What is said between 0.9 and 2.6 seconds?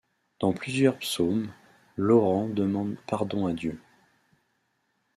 psaumes, l'orant